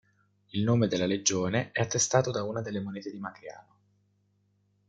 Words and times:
Il 0.53 0.63
nome 0.63 0.87
della 0.87 1.05
legione 1.05 1.69
è 1.71 1.79
attestato 1.79 2.31
da 2.31 2.41
una 2.41 2.61
delle 2.61 2.79
monete 2.79 3.11
di 3.11 3.19
Macriano 3.19 3.75